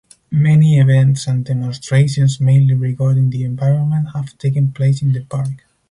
Many 0.31 0.79
events 0.79 1.27
and 1.27 1.45
demonstrations 1.45 2.39
mainly 2.41 2.73
regarding 2.73 3.29
the 3.29 3.43
environment 3.43 4.07
have 4.15 4.35
taken 4.39 4.71
place 4.71 5.03
in 5.03 5.13
the 5.13 5.23
park. 5.23 5.63